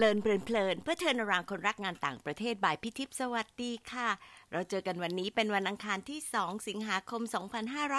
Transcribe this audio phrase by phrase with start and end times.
[0.00, 4.08] เลินเพลินเพลินเพื่อเทินรางคนรักงานต่างประเทศบายพิทิพสวัสดีค่ะ
[4.52, 7.22] เราเจอกันวันนี้เป็นวันอังคารที่ 2 สิงหาคม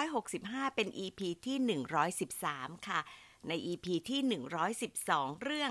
[0.00, 1.80] 2565 เป็น EP ที่
[2.22, 3.00] 113 ค่ะ
[3.48, 4.20] ใน EP ที่
[4.82, 5.70] 112 เรื่อง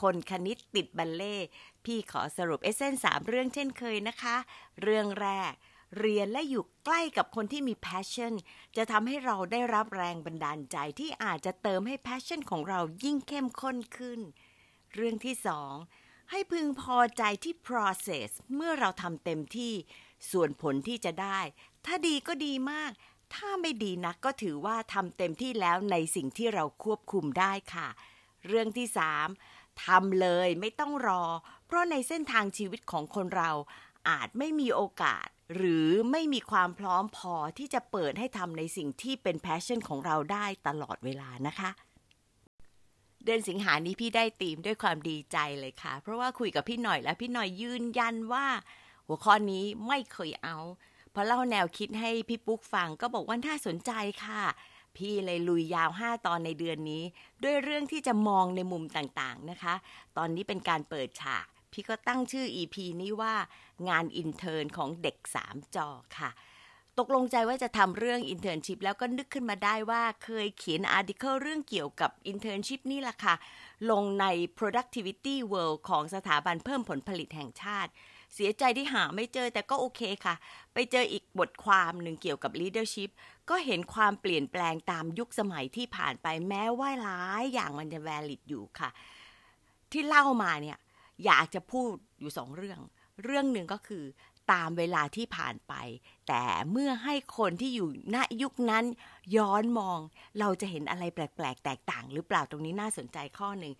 [0.00, 1.36] คนคณิตติดบัลเล่
[1.84, 4.36] พี่ขอสรุปเอเซนสามเรื่องเช่นเคยนะคะ
[4.82, 5.52] เรื่องแรก
[5.98, 8.32] เรียนและอยู่ใกล้กับคนที่มี passion
[8.76, 14.22] จะทำให้เราได้รับแรงบันดาลใจที่อาจจะเติมให้ passion ของเรายิ่งเข้มข้นขึ้น
[14.94, 15.74] เรื่องที่สอง
[16.30, 19.74] ให้พึงพอใจที่ process เมื่อเราทำเต็มที่
[20.30, 21.40] ส่วนผลที่จะได้
[21.86, 22.90] ถ้าดีก็ดีมาก
[23.34, 27.88] ถ้าไม่ดีนักก็ถือว่าทำเต็มที่แล้วในสิ่งที่เราควบคุมได้ค่ะ
[28.46, 29.28] เรื่องที่สาม
[29.84, 31.24] ทำเลยไม่ต้องรอ
[31.66, 33.50] เพราะในเส้นทางชีวิตของคนเรา
[34.08, 41.70] อาจไม่มีโอกาส หรือไม่มีความพร้อมพอที่จะเปิดให้ทำในสิ่งที่เป็นแพชชั่นของเราได้ตลอดเวลานะคะ
[43.24, 48.46] เดือนสิงหานี้พี่ได้ตีมด้วยความดีใจเลยค่ะ เพราะว่าคุยกับพี่หน่อยแล้วพี่หน่อยยืนยันว่า
[49.06, 50.58] หัวข้อนี้ไม่เคยเอา
[51.14, 53.92] พอเล่าแนวคิดให้พี่ปุ๊กฟังก็บอกว่าน่าสนใจ
[54.24, 54.42] ค่ะ
[54.96, 57.02] พี่เลยลุยยาว 5 ตอนในเดือนนี้
[57.42, 59.74] ด้วยเรื่องที่จะมองในมุมต่างๆนะคะ
[60.16, 63.34] ตอนนี้เป็นการเปิดฉาก พี่ก็ตั้งชื่อ EP นี้ว่า
[63.88, 65.16] งาน intern ของเด็ก
[65.46, 65.88] 3 จอ
[66.18, 66.30] ค่ะ
[66.98, 73.34] ตกลงใจว่าจะทำเรื่อง internship แล้วก็นึกขึ้นมาได้ว่าเคยเขียน article เรื่องเกี่ยวกับ internship นี่แหละค่ะ
[73.90, 74.26] ลงใน
[74.58, 77.90] productivity world ของสถาบันเพิ่มผลผลิตแห่งชาติ
[78.34, 80.34] เสียใจที่หาไม่เจอแต่ก็โอเคค่ะ
[80.74, 83.10] ไปเจออีกบทความหนึ่งเกี่ยวกับ leadership
[83.50, 88.90] ก็เห็นความเปลี่ยนแปลงตามยุคสมัยที่ผ่านไปแม้ว่าหลายอย่างมันจะ valid อยู่ค่ะ
[89.92, 90.78] ที่เล่ามาเนี่ย
[91.24, 92.80] อยากจะพูดอยู่สองเรื่อง
[93.24, 94.04] เรื่องหนึ่งก็คือ
[94.52, 95.74] ตามเวลาที่ผ่านไป
[96.28, 98.84] แต่เมื่อให้คนที่อยู่ณยุคนั้น
[99.36, 99.98] ย้อนมอง
[100.38, 103.74] เราจะเห็นอะไรแปลกๆ แตกต่าง หรือเปล่าตรงนี้น่าสนใจข้อหนึ่ง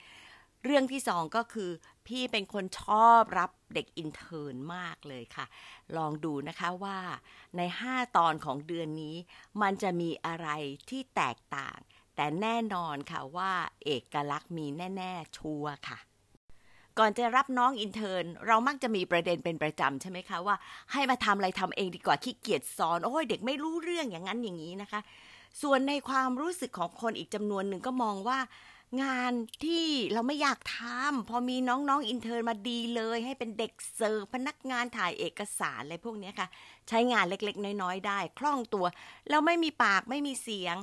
[0.64, 1.70] เรื่องที่สองก็คือ
[2.06, 5.46] พี่เป็นคนชอบรับเด็ก intern มากเลยค่ะ
[5.96, 6.98] ลองดูนะคะว่า
[7.56, 9.16] ใน 5 ตอนของเดือนนี้
[9.62, 10.48] มันจะมีอะไร
[10.90, 11.78] ที่แตกต่าง
[12.16, 13.52] แต่แน่นอนค่ะว่า
[13.84, 15.98] เอกลักษณ์มีแน่ ๆ ชัวร์ค่ะ
[16.98, 20.56] ก่อนจะรับน้อง intern เรามักจะมีประเด็นเป็นประจำใช่ไหมคะว่า
[20.92, 25.00] ให้มาทำอะไรทำเองดีกว่าขี้เกียจสอน โอ้ยเด็กไม่รู้เรื่องอย่างนั้นอย่างนี้นะคะ
[25.62, 28.38] ส่วนในความรู้สึกของคนอีกจำนวนหนึ่งก็มองว่า
[29.03, 29.32] งาน
[29.64, 36.48] ที่เราไม่อยากทำพอมีน้องๆอินเทอร์มาดีเลย ให้เป็นเด็กเสิร์ฟพนักงานถ่ายเอกสารอะไรพวกนี้ค่ะ
[36.88, 38.87] ใช้งานเล็กๆ น้อยๆได้ คล่องตัว
[39.28, 40.76] แล้วไม่มีปากไม่มีเสียง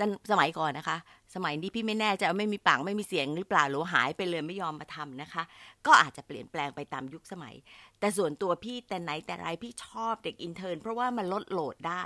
[0.00, 0.96] สสมัยก่อนนะคะ
[1.34, 5.42] สมัยนี้พี่ไม่แน่ใจว่าไม่มีปากไม่มีเสียงหรือเปล่าหรือหายไปเลยไม่ยอมมาทำนะคะ
[5.86, 7.54] ก็อาจจะเปลี่ยนแปลงไปตามยุคสมัย
[8.00, 12.04] แต่ส่วนตัวพี่แต่ไหนแต่ไรพี่ชอบเด็ก intern เพราะว่ามันลด load ได้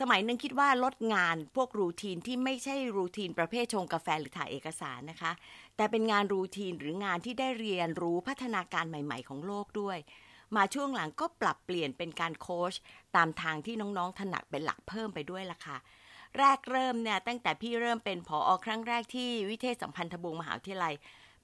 [0.00, 5.32] สมัยนึงคิดว่าลดงานพวก routine ที่ไม่ใช่ routine ประเภทชงกาแฟหรือถ่ายเอกสารนะคะ
[5.76, 9.98] แต่เป็นงาน routine หรืองานที่ได้เรียนรู้พัฒนาการใหม่ ๆ ของโลกด้วย
[10.56, 12.74] มาช่วงหลังก็ปรับเปลี่ยนเป็นการโค้ช
[13.16, 15.78] ตามทางที่น้องๆถนัดเป็นหลักเพิ่มไปด้วยล่ะค่ะ
[16.38, 20.94] แรกเริ่มเนี่ยตั้งแต่พี่เริ่มเป็นผออครั้งแรกที่วิเทศสัมพันธบงศ์มหาวิทยาลัย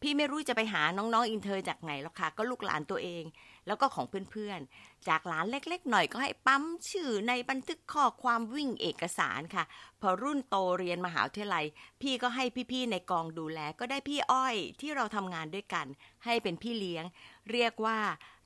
[0.03, 3.25] พี่ไม่รู้จะไปหาน้องๆ intern จากไหนหรอกค่ะ ก็ลูกหลานตัวเอง
[3.67, 9.65] แล้วก็ของเพื่อนๆ จากหลานเล็กๆ หน่อยก็ให้ปั๊มชื่อในบันทึกข้อความวิ่งเอกสารค่ะ
[10.00, 11.65] พอรุ่นโตเรียนมหาวิทยาลัย
[12.03, 15.87] พี่ก็ให้พี่ๆในกองดูแลก็ได้พี่อ้อยที่เราทำงานด้วยกัน
[16.25, 17.05] ให้เป็นพี่เลี้ยง
[17.53, 17.99] เรียกว่า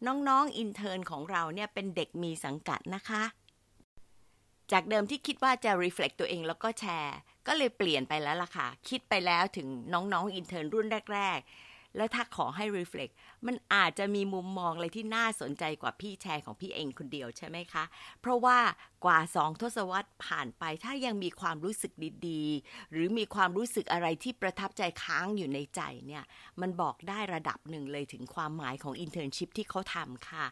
[0.06, 3.22] น้องๆ intern ของเราเนี่ยเป็นเด็กมีสังกัดนะคะ
[4.72, 13.14] จากเดิมที่คิดว่าจะ reflect ตัวเองแล้วก็แชร์ ก็เลยเปลี่ยนไปแล้วล่ะค่ะ คิดไปแล้วถึงน้องๆอินเทอร์รุ่นแรก ๆ แล้วถ้าขอให้ reflect
[13.46, 17.84] มันอาจจะมีมุมมองอะไรที่น่าสนใจกว่าพี่แชร์ของพี่เองคนเดียวใช่ไหมคะ
[18.20, 18.58] เพราะว่า
[19.04, 21.92] กว่าสองทศวรรษผ่านไป ถ้ายังมีความรู้สึก
[22.28, 26.24] ดีๆ หรือมีความรู้สึกอะไรที่ประทับใจค้างอยู่ในใจเนี่ย
[26.60, 30.46] มันบอกได้ระดับหนึ่งเลยถึงความหมายของ internship ที่เขาทำค่ะ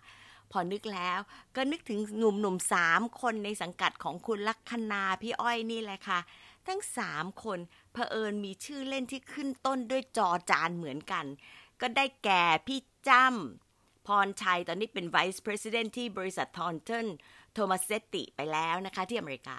[0.52, 1.20] พอนึกแล้ว
[1.56, 6.18] ก็นึกถึงหนุ่มๆสามคนในสังกัดของคุณลักษณาพี่อ้อยนี่แหละค่ะ
[6.66, 7.58] ทั้งสามคน
[7.92, 11.26] เผอิญมีชื่อเล่นที่ขึ้นต้นด้วยจอจานเหมือนกัน
[11.80, 17.06] ก็ได้แก่พี่จ้ำพรชัยตอนนี้เป็น Vice President ที่บริษัททอนเทน
[17.52, 19.58] โทมัสเซติไปแล้วนะคะที่อเมริกา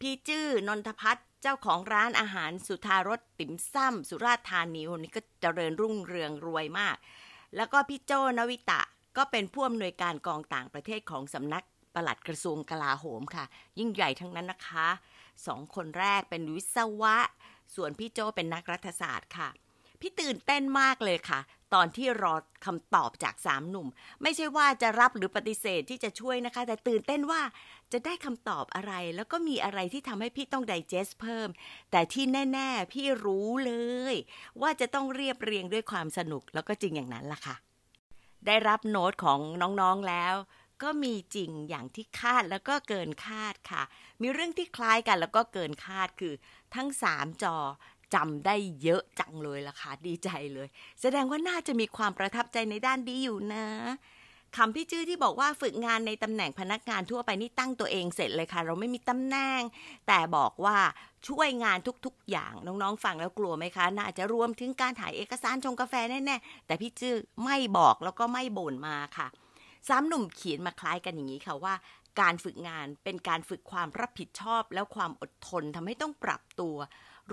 [0.00, 6.96] พี่จื้อนนทพัฒน์เจ้าของร้านอาหารสุธารสติ๋มซ้ำสุราษฎร์ธานีคนนี้ก็เจริญรุ่งเรืองรวยมาก
[7.56, 8.82] แล้วก็พี่โจนวิตะ
[9.16, 11.64] ก็เป็นผู้อำนวยการกองต่างประเทศของสำนัก
[11.94, 13.44] ปลัดกระทรวงกลาโหมค่ะ
[13.78, 14.88] ยิ่งใหญ่ทั้งนั้นนะคะ
[15.46, 17.16] สองคนแรกเป็นวิศวะ
[17.74, 19.48] ส่วนพี่โจเป็นนักรัฐศาสตร์ค่ะ
[20.00, 21.40] พี่ตื่นเต้นมากเลยค่ะ
[21.74, 22.34] ตอนที่รอ
[22.66, 23.88] คำตอบจากสามหนุ่ม
[24.22, 27.42] ไม่ใช่ว่าจะรับหรือปฏิเสธที่จะช่วยนะคะ แต่ตื่นเต้นว่า
[27.92, 31.48] จะได้คำตอบอะไร แล้วก็มีอะไรที่ทำให้พี่ต้องไดเจสเพิ่ม
[31.90, 33.72] แต่ที่แน่ ๆ พี่รู้เล
[34.12, 34.14] ย
[34.62, 37.56] ว่าจะต้องเรียบเรียงด้วยความสนุกแล้วก็จริงอย่างนั้นล่ะค่ะ
[38.46, 39.40] ได้รับโน้ตของ
[39.80, 40.34] น้องๆแล้ว
[40.82, 43.82] ก็มีจริงอย่างที่คาดแล้วก็เกินคาดค่ะ
[44.20, 46.34] มีเรื่องที่คล้ายกันแล้วก็เกินคาดคือ
[46.74, 47.56] ทั้งสามจอ
[48.14, 50.68] จำได้เยอะจังเลยล่ะค่ะ ดีใจเลย
[51.00, 53.66] แสดงว่าน่าจะมีความประทับใจในด้านดีอยู่นะ
[54.56, 59.60] คำพี่จื้อที่บอกว่าฝึกงานในตำแหน่งพนักงานทั่วไปนี่ตั้งตัวเองเสร็จเลยค่ะ เราไม่มีตำแหน่ง
[60.08, 60.76] แต่บอกว่า
[61.28, 69.26] ช่วยงานทุกๆ อย่างน้องๆฟังแล้วกลัวไหมคะ น่าจะรวมถึงการถ่ายเอกสารชงกาแฟแน่ๆแต่พี่จื้อไม่บอกแล้วก็ไม่บ่นมาค่ะ
[69.88, 71.74] สามหนุ่มเขียนมาคล้ายกันอย่างนี้ค่ะว่า
[72.20, 76.76] การฝึกงานเป็นการฝึกความรับผิดชอบ แล้วความอดทนทำให้ต้องปรับตัว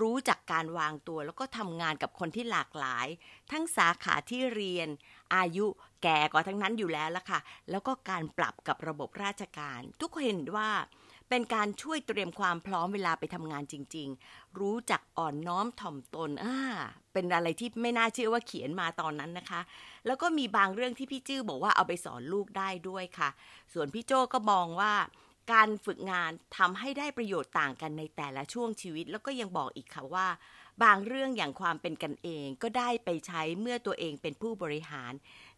[0.02, 3.08] รู้จักการวางตัว แล้วก็ทำงานกับคนที่หลากหลาย
[3.52, 4.90] ทั้งสาขาที่เรียน
[5.36, 5.66] อายุ
[6.04, 7.40] แก่กว่าทั้งนั้นอยู่แล้วละค่ะ
[7.70, 10.70] แล้วก็การปรับกับระบบราชการ ทุกคนเห็นว่า
[11.30, 16.58] เป็นการช่วยเตรียมความพร้อมเวลาไปทำงานจริง ๆ รู้จักอ่อนน้อมถ่อมตนอ่า
[17.14, 19.62] เป็นอะไรที่ไม่น่าเชื่อว่าเขียนมาตอนนั้นนะคะ
[20.06, 23.30] แล้วก็มีบางเรื่องที่พี่จื้อบอกว่าเอาไปสอนลูกได้ด้วยค่ะ
[23.74, 24.94] ส่วนพี่โจ้ก็มองว่า
[25.52, 30.28] การฝึกงานทำให้ได้ประโยชน์ต่างกันในแต่ละช่วงชีวิต แล้วก็ยังบอกอีกค่ะว่า
[30.84, 35.14] บางเรื่องอย่างความเป็นกันเองก็ได้ไปใช้เมื่อตัวเองเป็นผู้บริหาร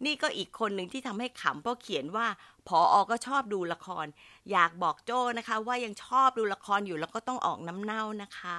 [0.05, 2.27] นี่ก็อีกคนหนึ่งที่ทำให้ขำเพราะเขียนว่า
[2.67, 4.05] พออก็ชอบดูละคร
[4.51, 8.57] อยากบอกโจ้นะคะ ว่ายังชอบดูละครอยู่แล้วก็ต้องออกน้ำเน่านะคะ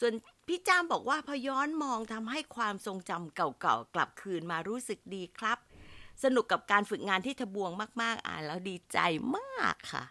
[0.00, 0.12] ส่วน
[0.46, 5.58] พี่จามบอกว่าพอย้อนมองทำให้ความทรงจำเก่าๆกลับคืนมารู้สึกดีครับ
[6.24, 7.70] สนุกกับการฝึกงานที่ทบวง
[8.02, 8.98] มาก ๆ อ่านแล้วดีใจ
[9.36, 10.04] มากค่ะ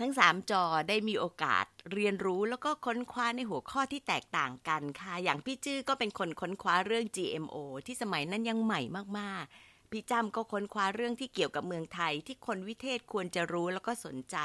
[0.00, 7.56] ทั้งสามจอได้มีโอกาสเรียนรู้แล้วก็ค้นคว้าในหัวข้อที่แตกต่างกันค่ะ อย่างพี่จื้อก็เป็นคนค้นคว้าเรื่อง GMO
[7.86, 8.80] ที่สมัยนั้นยังใหม่
[9.18, 14.36] มากๆ พี่จ้ำก็ค้นคว้าเรื่องที่เกี่ยวกับเมืองไทย ที่คนวิเทศควรจะรู้แล้วก็สนใจ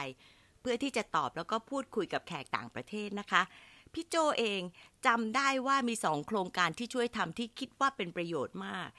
[0.61, 3.41] เพื่อที่จะตอบแล้วก็พูดคุยกับแขกต่างประเทศนะคะ
[3.93, 4.61] พี่โจเอง
[5.05, 8.89] จำได้ว่ามีสองโครงการที่ช่วยทำที่คิดว่าเป็นประโยชน์มาก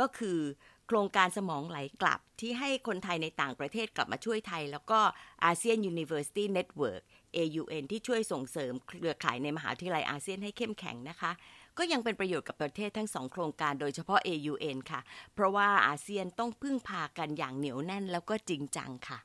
[0.00, 0.40] ก็คือ
[0.86, 5.00] โครงการสมองไหลกลับที่ให้คนไทยในต่างประเทศกลับมาช่วยไทย แล้วก็
[5.44, 7.02] อาเซียน University Network
[7.36, 11.32] AUN ที่ช่วยส่งเสริมเครือข่ายในมหาวิทยาลัยอาเซียนให้เข้มแข็งนะคะ
[11.78, 15.00] ก็ยังเป็นประโยชน์กับประเทศทั้งสองโครงการโดยเฉพาะ AUN ค่ะ
[15.34, 19.18] เพราะว่าอาเซียนต้องพึ่งพากันอย่างเหนียวแน่นแล้วก็จริงจังค่ะ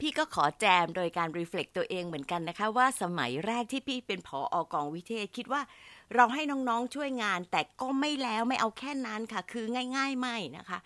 [0.00, 5.62] พี่ก็ขอแจมโดยการ reflect ตัวเองเหมือนกันนะคะ ว่าสมัยแรกที่พี่เป็นผออกองวิเทศคิดว่า
[6.14, 9.64] เราให้น้องๆช่วยงาน แต่ก็ไม่แล้วไม่เอาแค่นั้นค่ะ คือ
[9.96, 10.78] ง่าย ๆ ไม่นะคะ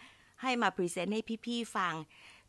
[0.43, 1.95] ให้มา present ให้พี่ๆฟัง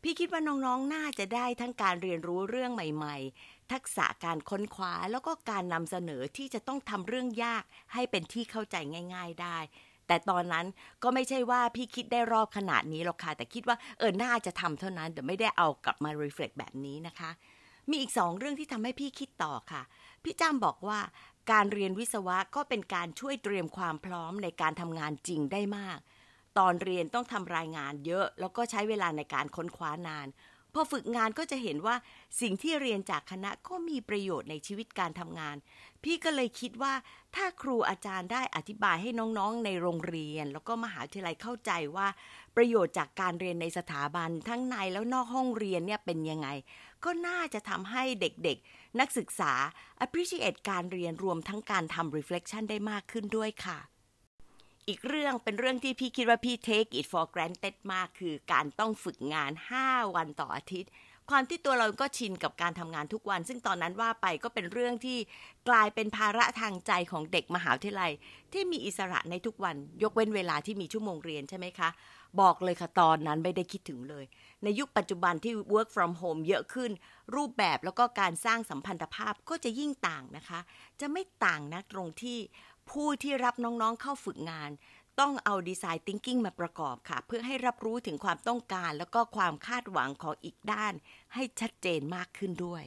[0.02, 7.62] พี่คิดว่าน้องๆ น่าจะได้ทั้งการเรียนรู้เรื่องใหม่ ๆ ทักษะการค้นคว้าแล้วก็การนำเสนอที่จะต้องทำเรื่องยาก
[7.92, 8.76] ให้เป็นที่เข้าใจ
[9.14, 9.58] ง่าย ๆได้
[10.06, 10.66] แต่ตอนนั้น
[11.02, 17.30] ก็ไม่ใช่ว่าพี่คิดได้รอบขนาดนี้หรอกค่ะ แต่คิดว่าเออน่าจะทำเท่านั้น แต่ไม่ได้เอากลับมา reflect แบบนี้นะคะ
[17.90, 19.82] มีอีกสองเรื่องที่ทำให้พี่คิดต่อค่ะ
[20.24, 20.98] พี่จ้ำบอกว่า
[21.50, 25.98] การเรียนวิศวะก็เป็นการช่วยเตรียมความพร้อมในการทำงานจริงได้มาก
[26.58, 30.26] ตอนเรียนต้องทำรายงานเยอะ แล้วก็ใช้เวลาในการค้นคว้านาน
[30.74, 31.96] พอฝึกงานก็จะเห็นว่า
[32.40, 35.56] สิ่งที่เรียนจากคณะก็มีประโยชน์ในชีวิตการทำงาน
[36.02, 36.94] พี่ก็เลยคิดว่า
[37.34, 42.08] ถ้าครูอาจารย์ได้อธิบายให้น้องๆ ในโรงเรียน แล้วก็มหาวิทยาลัยเข้าใจว่า
[42.56, 46.48] ประโยชน์จากการเรียนในสถาบันทั้งในแล้วนอกห้องเรียนเนี่ยเป็นยังไง
[47.04, 49.52] ก็น่าจะทำให้เด็กๆ นักศึกษา
[50.04, 53.78] appreciate การเรียนรวมทั้งการทำ reflection ได้มากขึ้นด้วยค่ะ
[54.88, 60.90] อีกเรื่องเป็นเรื่องที่พี่คิดว่าพี่ take it for granted มากคือการต้องฝึกงาน 5 วันต่ออาทิตย์
[61.30, 65.18] ความที่ตัวเราก็ชินกับการทำงานทุกวัน ซึ่งตอนนั้นว่าไปก็เป็นเรื่องที่
[65.68, 68.12] กลายเป็นภาระทางใจของเด็กมหาวิทยาลัย
[68.52, 71.88] ที่มีอิสระในทุกวัน ยกเว้นเวลาที่มีชั่วโมงเรียนใช่ไหมคะ
[72.40, 74.24] บอกเลยค่ะตอนนั้นไม่ได้คิดถึงเลย
[74.64, 76.90] ในยุคปัจจุบันที่ work from home เยอะขึ้น
[77.34, 80.60] รูปแบบแล้วก็การสร้างสัมพันธภาพก็จะยิ่งต่างนะคะ
[81.00, 82.38] จะไม่ต่างนะตรงที่
[82.90, 84.70] ผู้ที่รับน้องๆเข้าฝึกงาน
[85.20, 90.92] ต้องเอาดีไซน์ทิงกิ้งมาประกอบค่ะ เพื่อให้รับรู้ถึงความต้องการ แล้วก็ความคาดหวังของอีกด้าน
[91.34, 92.84] ให้ชัดเจนมากขึ้นด้วย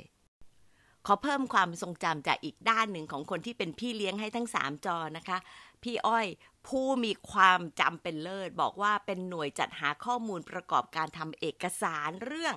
[1.05, 5.37] ขอเพิ่มความทรงจำจากอีกด้านหนึ่งของคนที่เป็นพี่เลี้ยงให้ทั้งสามจอนะคะ
[5.83, 6.25] พี่อ้อย
[6.67, 12.55] ผู้มีความจำเป็นเลิศ บอกว่าเป็นหน่วยจัดหาข้อมูลประกอบการทำเอกสารเรื่อง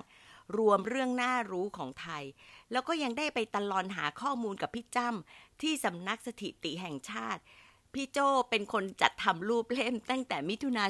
[0.57, 2.23] รวมเรื่องน่ารู้ของไทย
[2.71, 7.41] แล้วก็ยังได้ไปตลอนหาข้อมูลกับพี่จ้ำที่สำนักสถิติแห่งชาติ
[7.93, 8.19] พี่โจ
[8.49, 10.83] เป็นคนจัดทำรูปเล่มตั้งแต่มิถุนา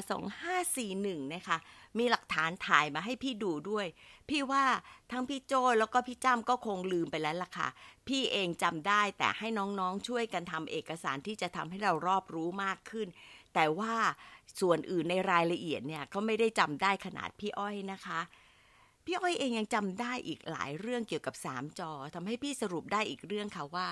[0.64, 1.58] 2541 นะคะ
[1.98, 3.86] มีหลักฐานถ่ายมาให้พี่ดูด้วย
[4.28, 4.64] พี่ว่า
[5.10, 7.68] ทั้งพี่โจแล้วก็พี่จ้ำก็คงลืมไปแล้วล่ะค่ะ
[8.08, 13.08] พี่เองจำได้แต่ให้น้องๆช่วยกันทำเอกสารที่จะทำให้เรารอบรู้มากขึ้น
[13.54, 13.94] แต่ว่า
[14.60, 18.20] ส่วนอื่นในรายละเอียดเนี่ยก็ไม่ได้จำได้ขนาดพี่อ้อยนะคะ
[19.06, 23.88] พี่อ้อยเองยังจำได้อีกหลายเรื่องเกี่ยวกับสามจอทำให้พี่สรุปได้อีกเรื่องค่ะว่า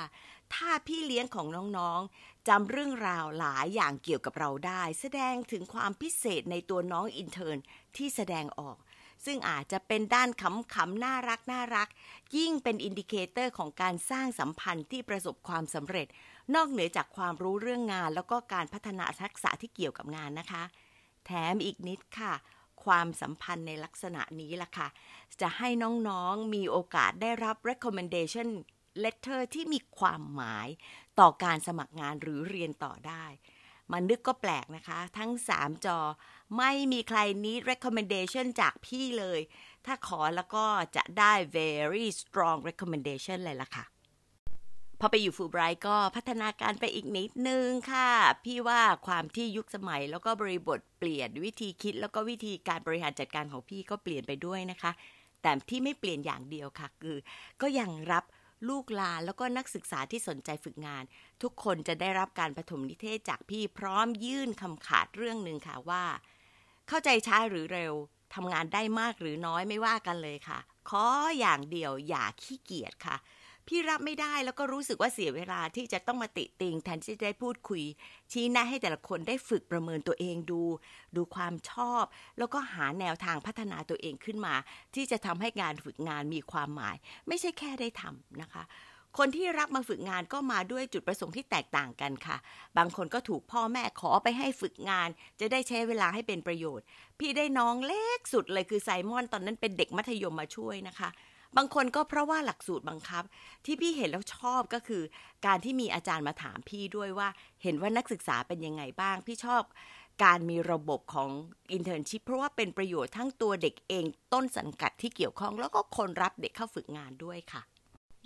[0.54, 1.46] ถ้าพี่เลี้ยงของ
[1.78, 7.58] น้องๆจำเรื่องราวหลายอย่างเกี่ยวกับเราได้ แสดงถึงความพิเศษในตัวน้องอินเทอร์น
[7.96, 8.76] ที่แสดงออก
[9.24, 10.28] ซึ่งอาจจะเป็นด้าน
[10.74, 11.88] ขำๆน่ารักน่ารัก
[12.36, 16.06] ยิ่งเป็น indicator ของการสร้างสัมพันธ์ที่ประสบความสำเร็จ
[16.54, 20.62] นอกเหนือจากความรู้เรื่องงาน แล้วก็การพัฒนาทักษะที่เกี่ยวกับงานนะคะ
[21.26, 22.32] แถมอีกนิดค่ะ
[22.84, 24.88] ความสัมพันธ์ในลักษณะนี้ล่ะค่ะ
[25.40, 25.68] จะให้
[26.08, 28.48] น้องๆมีโอกาสได้รับ recommendation
[29.04, 30.68] letter ที่มีความหมาย
[31.20, 33.24] ต่อการสมัครงานหรือเรียนต่อได้
[33.92, 35.98] มันนึกก็แปลกนะคะ ทั้ง 3 จอ
[36.58, 39.40] ไม่มีใครนี้ recommendation จากพี่เลย
[39.86, 40.64] ถ้าขอแล้วก็
[40.96, 43.84] จะได้ very strong recommendation เลยล่ะค่ะ
[45.00, 48.10] พอไปอยู่ฟูไบรท์ก็พัฒนาการไปอีกนิดนึงค่ะ
[48.44, 54.92] พี่ว่าความที่ยุคสมัยแล้วก็บริบทเปลี่ยนวิธีคิด แล้วก็วิธีการบริหารจัดการของพี่ก็เปลี่ยนไปด้วยนะคะ
[55.42, 57.18] แต่ที่ไม่เปลี่ยนอย่างเดียวค่ะ คือ
[57.62, 58.24] ก็ยังรับ
[58.68, 61.04] ลูกลานแล้วก็นักศึกษาที่สนใจฝึกงาน
[61.42, 66.04] ทุกคนจะได้รับการปฐมนิเทศจากพี่พร้อมยื่นคำขาดเรื่องหนึ่งค่ะว่า
[66.88, 67.94] เข้าใจช้าหรือเร็ว
[68.34, 71.04] ทำงานได้มากหรือน้อยไม่ว่ากันเลยค่ะ ขอ
[71.38, 73.16] อย่างเดียวอย่าขี้เกียจค่ะ
[73.72, 77.82] พี่รับไม่ได้แล้วก็รู้สึกว่าเสียเวลาที่จะต้องมาติติงแทนที่จะได้พูดคุย
[78.32, 80.62] ชี้แนะให้แต่ละคนได้ฝึกประเมินตัวเองดู
[81.16, 82.04] ดูความชอบ
[82.38, 84.54] แล้วก็หาแนวทางพัฒนาตัวเองขึ้นมา
[84.94, 86.96] ที่จะทำให้งานฝึกงานมีความหมาย
[87.28, 88.62] ไม่ใช่แค่ได้ทำนะคะ
[89.18, 92.36] คนที่รับมาฝึกงานก็มาด้วยจุดประสงค์ที่แตกต่างกันค่ะ
[92.78, 95.08] บางคนก็ถูกพ่อแม่ขอไปให้ฝึกงาน
[95.40, 96.84] จะได้ใช้เวลาให้เป็นประโยชน์
[97.18, 101.10] พี่ได้น้องเล็กสุดเลยคือไซมอนตอนนั้นเป็นเด็กมัธยมมาช่วยนะคะ
[101.56, 103.24] บางคนก็เพราะว่าหลักสูตรบังคับ
[103.64, 105.02] ที่พี่เห็นแล้วชอบก็คือ
[105.46, 107.28] การที่มีอาจารย์มาถามพี่ด้วยว่า
[107.62, 109.62] เห็นว่านักศึกษาเป็นยังไงบ้าง พี่ชอบ
[110.24, 111.30] การมีระบบของ
[111.72, 117.62] internship เพราะว่าเป็นประโยชน์ทั้งตัวเด็กเองต้นสังกัดที่เกี่ยวข้อง แล้วก็คนรับเด็กเข้าฝึกงานด้วยค่ะ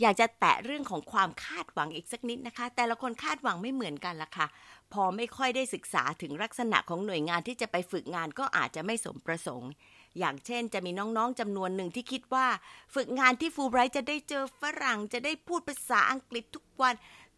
[0.00, 4.46] อยากจะแตะเรื่องของความคาดหวังอีกสักนิดนะคะ แต่ละคนคาดหวังไม่เหมือนกันละค่ะ
[4.92, 9.70] พอไม่ค่อยได้ศึกษาถึงลักษณะของหน่วยงานที่จะไปฝึกงานก็อาจจะไม่สมประสงค์
[10.18, 12.46] อย่างเช่นจะมีน้องๆจำนวนหนึ่งที่คิดว่า
[12.94, 16.94] ฝึกงานที่ฟูไบรท์จะได้เจอฝรั่งจะได้พูดภาษาอังกฤษทุกวัน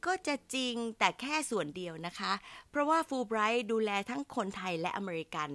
[0.06, 2.33] ก็จะจริงแต่แค่ส่วนเดียวนะคะ
[2.71, 5.49] เพราะว่าฟูไบรท์ดูแลทั้งคนไทยและอเมริกัน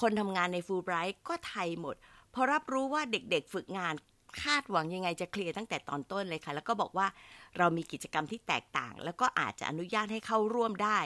[0.00, 1.96] คนทำงานในฟูไบรท์ก็ไทยหมด
[2.34, 3.94] พอรับรู้ว่าเด็กๆฝึกงาน
[4.42, 7.06] คาดหวังยังไงจะเคลียร์ตั้งแต่ตอนต้นเลยค่ะ แล้วก็บอกว่า
[7.58, 10.98] เรามีกิจกรรมที่แตกต่าง แล้วก็อาจจะอนุญาตให้เข้าร่วมได้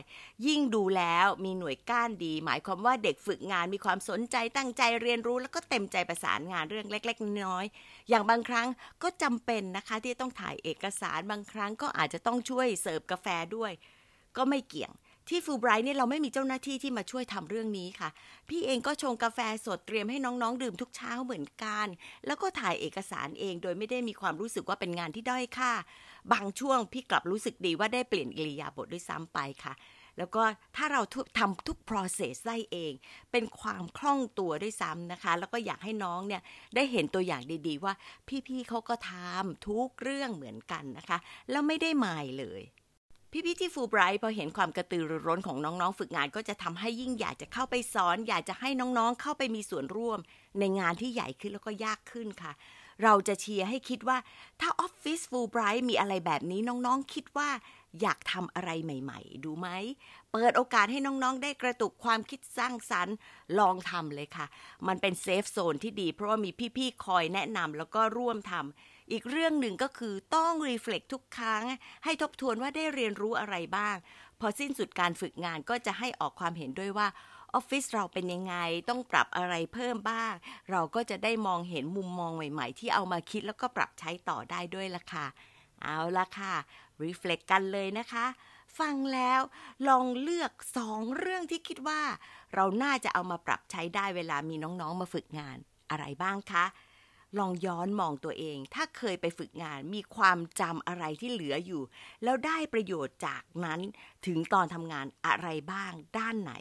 [0.46, 8.68] ยิ่งดูแล้วมีหน่วยก้านดี หมายความว่าเด็กฝึกงานมีความสนใจตั้งใจเรียนรู้ แล้วก็เต็มใจประสานงานเรื่องเล็ก ๆ น้อยๆอย่างบางครั้ง
[9.02, 13.72] ก็จำเป็นนะคะที่ต้องถ่ายเอกสารบางครั้งก็อาจจะต้องช่วยเสิร์ฟกาแฟด้วย
[14.36, 14.92] ก็ไม่เกี่ยง
[15.30, 18.08] ที่ฟูไบรท์เนี่ยเราไม่มีเจ้าหน้าที่ที่มาช่วยทำเรื่องนี้ค่ะ
[18.48, 21.86] พี่เองก็ชงกาแฟสดเตรียมให้น้องๆ ดื่มทุกเช้าเหมือนกัน
[22.26, 25.72] แล้วก็ถ่ายเอกสารเองโดยไม่ได้มีความรู้สึกว่าเป็นงานที่ด้อยค่า
[26.32, 29.74] บางช่วงพี่กลับรู้สึกดีว่าได้เปลี่ยนอิริยาบถด้วยซ้ำไปค่ะ
[30.18, 30.42] แล้วก็
[30.76, 31.02] ถ้าเรา
[31.38, 32.92] ทำทุก process ได้เอง
[33.32, 36.42] เป็นความคล่องตัวด้วยซ้ำนะคะ แล้วก็อยากให้น้องเนี่ย
[36.74, 37.94] ได้เห็นตัวอย่างดีๆ ว่า
[38.48, 41.18] พี่ๆเขาก็ทำทุกเรื่องเหมือนกันนะคะ
[41.50, 42.62] แล้วไม่ได้หมายเลย
[43.32, 50.18] พี่ๆที่ฟูไบรท์พอเห็นความกระตือรือร้นของน้องๆ ฝึกงานก็จะทำให้ยิ่งอยากจะเข้าไปสอน อยากจะให้น้องๆ เข้าไปมีส่วนร่วม
[50.58, 52.52] ในงานที่ใหญ่ขึ้นแล้วก็ยากขึ้นค่ะ
[53.02, 54.18] เราจะเชียร์ให้คิดว่า
[54.60, 57.48] ถ้าออฟฟิศฟูไบรท์มีอะไรแบบนี้น้องๆ คิดว่า
[58.00, 59.68] อยากทำอะไรใหม่ๆ ดูไหม
[60.32, 63.14] เปิดโอกาสให้น้องๆ ได้กระตุกความคิดสร้างสรรค์
[63.58, 64.46] ลองทำเลยค่ะ
[64.86, 71.64] มันเป็น safe zone ที่ดีเพราะว่ามีพี่ๆ คอยแนะนำแล้วก็ร่วมทำ อีกเรื่องหนึ่งก็คือต้อง reflect ทุกครั้ง
[72.04, 73.96] ให้ทบทวนว่าได้เรียนรู้อะไรบ้าง
[74.40, 77.08] พอสิ้นสุดการฝึกงานก็จะให้ออกความเห็นด้วยว่า
[77.54, 78.54] ออฟฟิศเราเป็นยังไง
[78.88, 80.32] ต้องปรับอะไรเพิ่มบ้าง
[80.70, 85.26] เราก็จะได้มองเห็นมุมมองใหม่ ๆ ที่เอามาคิดแล้วก็ปรับใช้ต่อได้ด้วยละค่ะ
[85.82, 86.54] เอาละค่ะ
[87.02, 88.26] reflect กันเลยนะคะ
[88.78, 89.40] ฟังแล้ว
[89.88, 92.00] ลองเลือกสองเรื่องที่คิดว่า
[92.54, 95.56] เราน่าจะเอามาปรับใช้ได้เวลามีน้องๆมาฝึกงาน
[95.90, 96.64] อะไรบ้างคะ
[97.38, 101.82] ลองย้อนมองตัวเอง ถ้าเคยไปฝึกงานมีความจำอะไรที่เหลืออยู่
[102.22, 103.80] แล้วได้ประโยชน์จากนั้น
[104.26, 106.52] ถึงตอนทำงานอะไรบ้างด้านไหน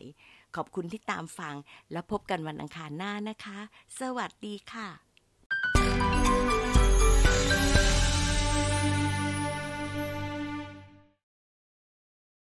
[0.56, 1.56] ขอบคุณที่ตามฟัง
[1.92, 3.60] แล้วพบกันวันอังคารหน้านะคะ
[4.00, 5.09] สวัสดีค่ะ